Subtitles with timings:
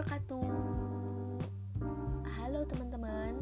[0.00, 0.48] wabarakatuh.
[2.40, 3.36] Halo teman-teman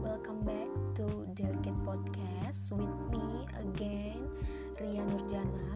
[0.00, 0.64] Welcome back
[0.96, 4.32] to Delicate Podcast With me again
[4.80, 5.68] Ria Nurjana.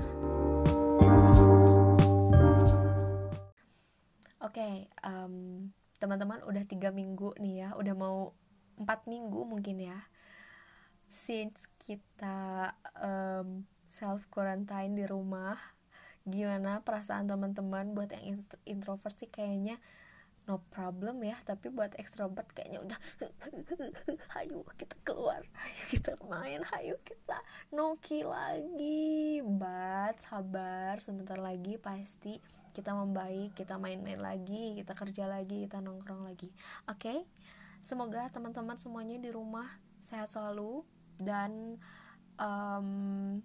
[4.40, 5.68] Oke okay, um,
[6.00, 8.32] Teman-teman udah tiga minggu nih ya Udah mau
[8.80, 10.08] empat minggu mungkin ya
[11.04, 15.60] Since kita um, self quarantine di rumah
[16.28, 17.94] gimana perasaan teman-teman?
[17.94, 19.78] Buat yang introvert sih kayaknya
[20.42, 22.98] no problem ya tapi buat extrovert kayaknya udah
[24.34, 25.42] hayu kita keluar.
[25.54, 26.60] Hayu kita main.
[26.66, 27.38] Hayu kita
[27.70, 29.42] noki lagi.
[29.44, 36.24] But sabar sebentar lagi pasti kita membaik kita main-main lagi kita kerja lagi kita nongkrong
[36.24, 36.48] lagi.
[36.88, 36.96] Oke?
[36.96, 37.20] Okay?
[37.82, 39.66] semoga teman-teman semuanya di rumah
[39.98, 40.86] sehat selalu
[41.18, 41.82] dan
[42.38, 43.42] um,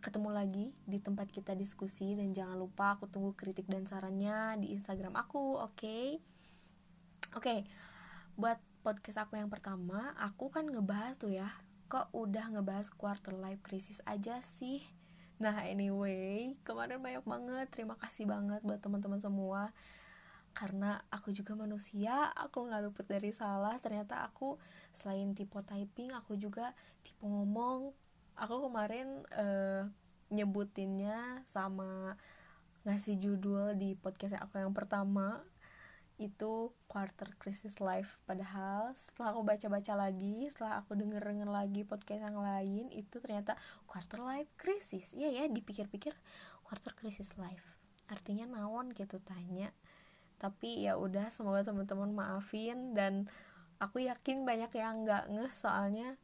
[0.00, 4.72] ketemu lagi di tempat kita diskusi dan jangan lupa aku tunggu kritik dan sarannya di
[4.72, 5.76] Instagram aku, oke?
[5.76, 6.16] Okay?
[7.36, 7.44] Oke.
[7.44, 7.60] Okay,
[8.34, 11.52] buat podcast aku yang pertama, aku kan ngebahas tuh ya.
[11.92, 14.80] Kok udah ngebahas quarter life crisis aja sih?
[15.36, 17.66] Nah, anyway, kemarin banyak banget.
[17.68, 19.68] Terima kasih banget buat teman-teman semua.
[20.56, 23.76] Karena aku juga manusia, aku nggak luput dari salah.
[23.84, 24.56] Ternyata aku
[24.96, 26.72] selain tipe typing, aku juga
[27.04, 27.92] tipe ngomong
[28.36, 29.88] aku kemarin uh,
[30.30, 32.14] nyebutinnya sama
[32.86, 35.42] ngasih judul di podcast aku yang pertama.
[36.20, 38.20] Itu quarter crisis life.
[38.28, 43.56] Padahal setelah aku baca-baca lagi setelah aku denger-denger lagi podcast yang lain itu ternyata
[43.88, 45.16] quarter life crisis.
[45.16, 46.12] Iya ya dipikir-pikir
[46.60, 47.64] quarter crisis life.
[48.12, 49.72] Artinya naon gitu tanya.
[50.36, 52.92] Tapi ya udah semoga teman-teman maafin.
[52.92, 53.28] Dan
[53.80, 56.20] aku yakin banyak yang nggak ngeh soalnya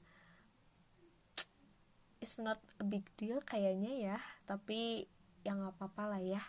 [2.27, 4.19] it's not a big deal kayaknya ya
[4.51, 5.07] tapi
[5.47, 6.43] yang nggak apa-apa lah ya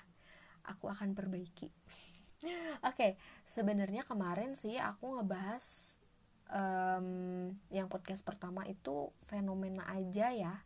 [0.65, 1.69] aku akan perbaiki.
[2.41, 2.49] Oke
[2.81, 3.11] okay,
[3.45, 5.97] sebenarnya kemarin sih aku ngebahas
[6.49, 7.07] um,
[7.69, 10.65] yang podcast pertama itu fenomena aja ya.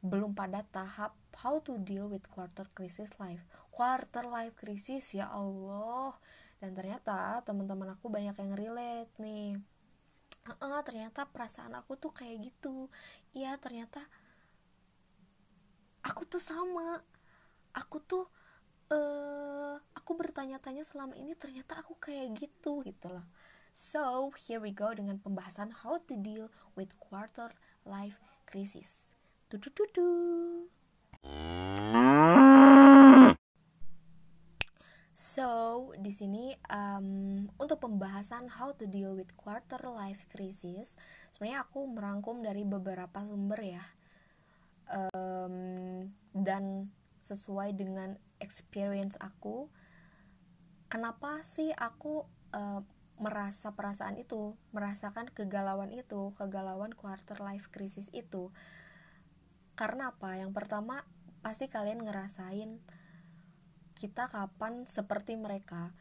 [0.00, 1.12] Belum pada tahap
[1.44, 3.44] how to deal with quarter crisis life.
[3.68, 6.16] Quarter life crisis ya Allah.
[6.56, 9.60] Dan ternyata teman-teman aku banyak yang relate nih.
[10.46, 12.86] Uh, ternyata perasaan aku tuh kayak gitu
[13.36, 14.00] iya ternyata
[16.00, 17.04] aku tuh sama.
[17.76, 18.24] Aku tuh
[18.88, 23.26] uh, aku bertanya-tanya selama ini ternyata aku kayak gitu gitu loh.
[23.76, 27.52] So here we go dengan pembahasan how to deal with quarter
[27.84, 28.16] life
[28.48, 29.12] crisis.
[29.52, 30.08] Tutu tutu
[35.16, 35.48] So,
[35.96, 41.00] di sini um, untuk pembahasan how to deal with quarter life crisis,
[41.32, 43.80] sebenarnya aku merangkum dari beberapa sumber ya,
[44.92, 46.04] um,
[46.36, 49.72] dan sesuai dengan experience aku.
[50.92, 52.84] Kenapa sih aku uh,
[53.16, 58.52] merasa perasaan itu, merasakan kegalauan itu, kegalauan quarter life crisis itu?
[59.80, 60.36] Karena apa?
[60.36, 61.08] Yang pertama,
[61.40, 62.84] pasti kalian ngerasain
[63.96, 65.96] kita kapan seperti mereka?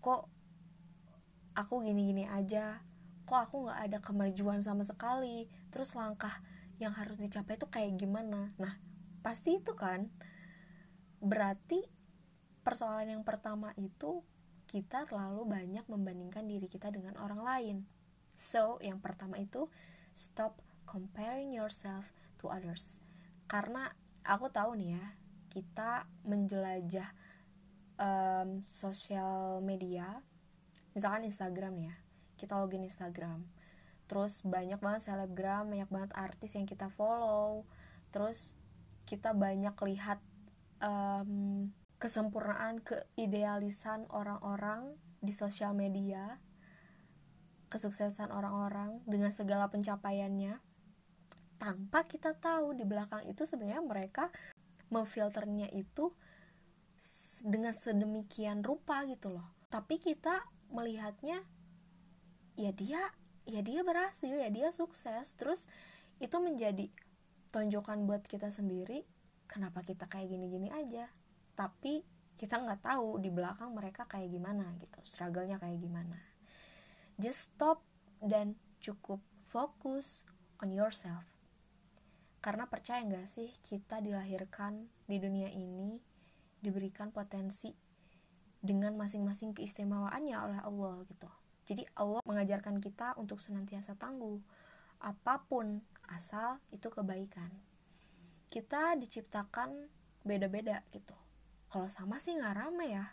[0.00, 0.22] Kok
[1.52, 2.80] aku gini-gini aja?
[3.28, 5.44] Kok aku nggak ada kemajuan sama sekali?
[5.68, 6.32] Terus langkah
[6.80, 8.56] yang harus dicapai itu kayak gimana?
[8.56, 8.80] Nah
[9.20, 10.08] pasti itu kan.
[11.20, 11.84] Berarti
[12.64, 14.24] persoalan yang pertama itu
[14.64, 17.76] kita terlalu banyak membandingkan diri kita dengan orang lain.
[18.32, 19.68] So yang pertama itu
[20.16, 22.08] stop comparing yourself
[22.40, 23.04] to others.
[23.44, 23.92] Karena
[24.24, 27.08] aku tahu nih ya kita menjelajah
[27.98, 30.20] um, sosial media
[30.94, 31.94] misalkan Instagram ya
[32.38, 33.42] kita login Instagram.
[34.06, 37.66] Terus banyak banget selebgram banyak banget artis yang kita follow.
[38.14, 38.54] Terus
[39.04, 40.22] kita banyak lihat
[40.80, 46.38] um, kesempurnaan keidealisan orang-orang di sosial media
[47.68, 50.56] kesuksesan orang-orang dengan segala pencapaiannya.
[51.58, 54.32] Tanpa kita tahu di belakang itu sebenarnya mereka
[54.88, 56.12] memfilternya itu
[57.46, 59.46] dengan sedemikian rupa gitu loh.
[59.70, 60.42] Tapi kita
[60.74, 61.40] melihatnya
[62.58, 63.00] ya dia
[63.48, 65.32] ya dia berhasil ya dia sukses.
[65.38, 65.68] Terus
[66.18, 66.90] itu menjadi
[67.54, 69.06] tonjokan buat kita sendiri
[69.48, 71.08] kenapa kita kayak gini-gini aja?
[71.54, 72.02] Tapi
[72.38, 76.18] kita nggak tahu di belakang mereka kayak gimana gitu struggle-nya kayak gimana.
[77.18, 77.82] Just stop
[78.22, 80.22] dan cukup fokus
[80.62, 81.37] on yourself
[82.38, 85.98] karena percaya nggak sih kita dilahirkan di dunia ini
[86.62, 87.74] diberikan potensi
[88.58, 91.30] dengan masing-masing keistimewaannya oleh Allah gitu.
[91.68, 94.40] Jadi Allah mengajarkan kita untuk senantiasa tangguh
[94.98, 95.78] apa pun
[96.10, 97.50] asal itu kebaikan.
[98.50, 99.86] Kita diciptakan
[100.26, 101.14] beda-beda gitu.
[101.68, 103.06] Kalau sama sih nggak rame ya.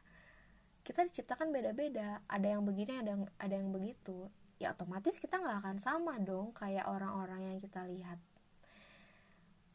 [0.85, 4.29] kita diciptakan beda-beda ada yang begini ada yang ada yang begitu
[4.61, 8.21] ya otomatis kita nggak akan sama dong kayak orang-orang yang kita lihat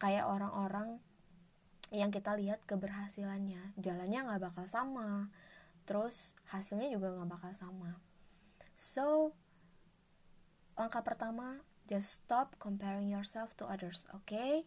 [0.01, 0.97] kayak orang-orang
[1.93, 3.77] yang kita lihat keberhasilannya.
[3.77, 5.29] Jalannya nggak bakal sama.
[5.85, 8.01] Terus hasilnya juga nggak bakal sama.
[8.73, 9.37] So
[10.73, 14.63] langkah pertama just stop comparing yourself to others oke okay?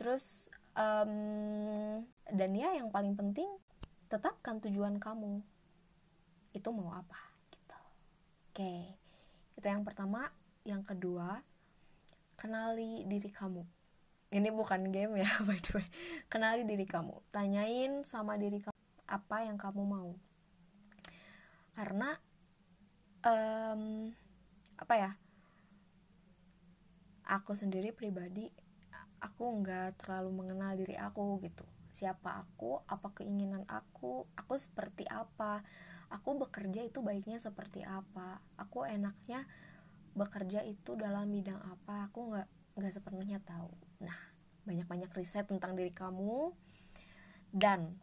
[0.00, 2.00] terus um,
[2.32, 3.46] dan ya yang paling penting
[4.10, 5.38] tetapkan tujuan kamu.
[6.50, 7.20] Itu mau apa
[7.54, 7.78] gitu.
[8.50, 8.80] Oke okay.
[9.54, 10.26] itu yang pertama.
[10.66, 11.38] Yang kedua
[12.34, 13.77] kenali diri kamu
[14.28, 15.88] ini bukan game ya by the way.
[16.28, 17.16] Kenali diri kamu.
[17.32, 18.76] Tanyain sama diri kamu
[19.08, 20.12] apa yang kamu mau.
[21.72, 22.12] Karena
[23.24, 24.12] um,
[24.76, 25.10] apa ya?
[27.28, 28.48] Aku sendiri pribadi
[29.20, 31.64] aku nggak terlalu mengenal diri aku gitu.
[31.88, 32.84] Siapa aku?
[32.84, 34.28] Apa keinginan aku?
[34.36, 35.64] Aku seperti apa?
[36.12, 38.40] Aku bekerja itu baiknya seperti apa?
[38.60, 39.44] Aku enaknya
[40.12, 42.12] bekerja itu dalam bidang apa?
[42.12, 44.18] Aku nggak nggak sepenuhnya tahu nah
[44.68, 46.52] banyak-banyak riset tentang diri kamu
[47.48, 47.96] dan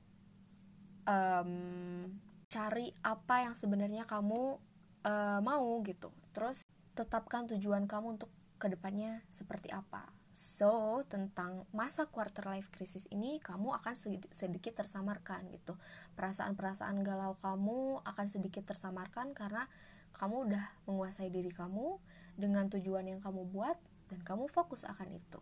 [1.06, 2.10] um,
[2.50, 4.58] cari apa yang sebenarnya kamu
[5.06, 6.10] uh, mau gitu.
[6.34, 6.66] Terus
[6.98, 10.10] tetapkan tujuan kamu untuk ke depannya seperti apa.
[10.36, 13.94] So tentang masa quarter life crisis ini kamu akan
[14.34, 15.78] sedikit tersamarkan gitu.
[16.18, 19.70] Perasaan-perasaan galau kamu akan sedikit tersamarkan karena
[20.16, 22.00] kamu udah menguasai diri kamu
[22.36, 23.80] dengan tujuan yang kamu buat
[24.12, 25.40] dan kamu fokus akan itu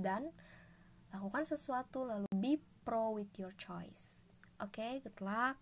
[0.00, 0.32] dan
[1.12, 4.24] lakukan sesuatu lalu be pro with your choice.
[4.58, 5.60] Oke okay, good luck.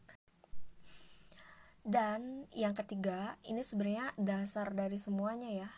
[1.82, 5.70] Dan yang ketiga ini sebenarnya dasar dari semuanya ya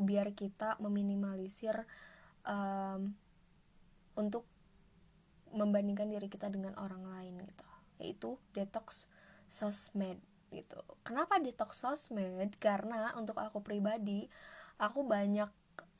[0.00, 1.84] biar kita meminimalisir
[2.48, 3.12] um,
[4.16, 4.48] untuk
[5.52, 7.68] membandingkan diri kita dengan orang lain gitu
[8.00, 9.06] yaitu detox
[9.46, 10.18] sosmed
[10.48, 10.80] gitu.
[11.04, 12.56] Kenapa detox sosmed?
[12.56, 14.26] Karena untuk aku pribadi
[14.80, 15.48] aku banyak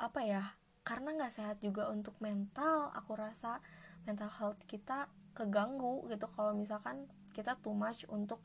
[0.00, 0.42] apa ya
[0.82, 3.62] karena nggak sehat juga untuk mental aku rasa
[4.02, 6.26] mental health kita keganggu gitu.
[6.26, 8.42] Kalau misalkan kita too much untuk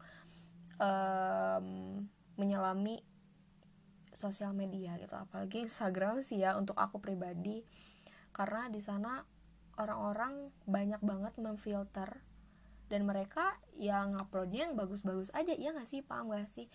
[0.77, 2.05] um,
[2.37, 3.01] menyelami
[4.13, 5.17] sosial media gitu.
[5.17, 7.65] Apalagi Instagram sih ya untuk aku pribadi.
[8.31, 9.17] Karena di sana
[9.81, 12.21] orang-orang banyak banget memfilter
[12.87, 16.05] dan mereka yang uploadnya yang bagus-bagus aja ya nggak sih?
[16.05, 16.69] Paham gak sih?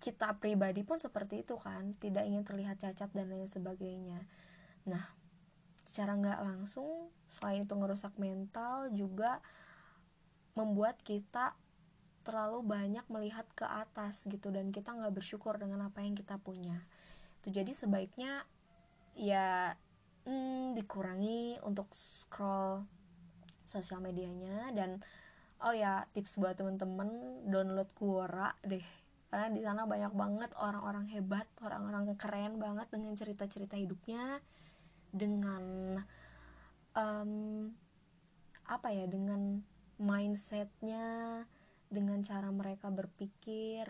[0.00, 4.22] Kita pribadi pun seperti itu kan tidak ingin terlihat cacat dan lain sebagainya
[4.84, 5.04] nah
[5.84, 9.38] secara nggak langsung selain itu ngerusak mental juga
[10.54, 11.54] membuat kita
[12.24, 16.80] terlalu banyak melihat ke atas gitu dan kita nggak bersyukur dengan apa yang kita punya.
[17.44, 18.48] Itu jadi sebaiknya
[19.14, 19.76] ya
[20.24, 22.82] hmm, dikurangi untuk scroll
[23.62, 25.04] sosial medianya dan
[25.62, 28.82] oh ya tips buat temen-temen download Quora deh.
[29.28, 34.40] Karena di sana banyak banget orang-orang hebat orang-orang keren banget dengan cerita-cerita hidupnya
[35.14, 35.94] dengan
[36.98, 37.70] um,
[38.66, 39.62] apa ya dengan
[40.02, 41.06] mindsetnya
[41.86, 43.86] dengan cara mereka berpikir.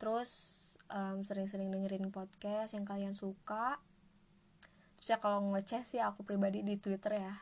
[0.00, 0.30] Terus
[0.88, 3.76] um, sering-sering dengerin podcast yang kalian suka.
[4.96, 7.34] Terus ya kalau ngeceh sih aku pribadi di twitter ya.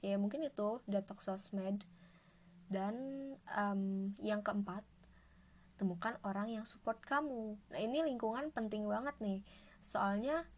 [0.00, 1.84] Ya mungkin itu detox sosmed.
[2.72, 2.96] Dan
[3.52, 4.82] um, yang keempat
[5.76, 7.60] temukan orang yang support kamu.
[7.68, 9.44] Nah ini lingkungan penting banget nih.
[9.84, 10.48] Soalnya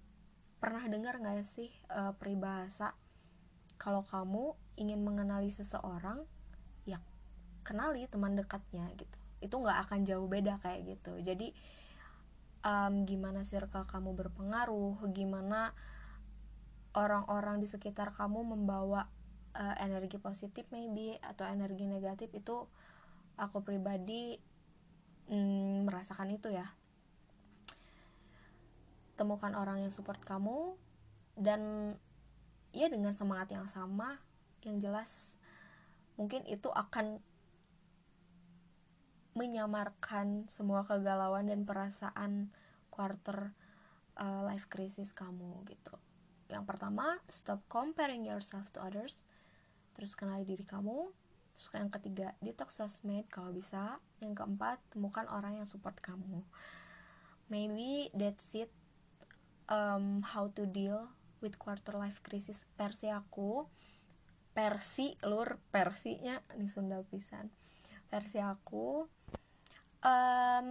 [0.59, 2.95] pernah dengar nggak sih uh, peribahasa
[3.79, 6.27] kalau kamu ingin mengenali seseorang
[6.83, 6.99] ya
[7.63, 9.19] kenali teman dekatnya gitu.
[9.39, 11.15] Itu nggak akan jauh beda kayak gitu.
[11.23, 11.55] Jadi
[12.67, 15.73] um, gimana circle kamu berpengaruh gimana
[16.99, 19.07] orang-orang di sekitar kamu membawa
[19.55, 22.67] uh, energi positif maybe atau energi negatif itu
[23.39, 24.39] aku pribadi
[25.31, 26.67] mm, merasakan itu ya
[29.19, 30.79] temukan orang yang support kamu
[31.35, 31.93] dan
[32.71, 34.23] ya dengan semangat yang sama
[34.63, 35.35] yang jelas
[36.15, 37.19] mungkin itu akan
[39.39, 42.51] menyamarkan semua kegalauan dan perasaan
[42.91, 43.55] quarter
[44.19, 45.95] uh, life crisis kamu gitu.
[46.51, 49.23] Yang pertama stop comparing yourself to others
[49.95, 51.15] terus kenali diri kamu.
[51.55, 54.03] Terus yang ketiga detox sosmed kalau bisa.
[54.19, 56.43] Yang keempat temukan orang yang support kamu.
[57.47, 58.75] Maybe that's it
[59.69, 61.09] um, how to deal
[61.41, 62.67] with quarter life crisis.
[62.75, 63.65] Versi aku
[64.57, 67.47] versi lur versinya di Sunda pisan.
[68.11, 69.07] Versi aku
[70.03, 70.69] um,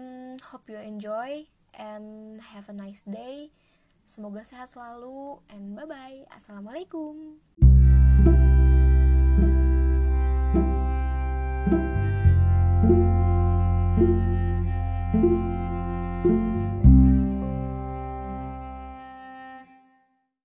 [0.52, 1.46] hope you enjoy
[1.78, 3.54] and have a nice day.
[4.08, 7.40] Semoga sehat selalu and bye bye assalamualaikum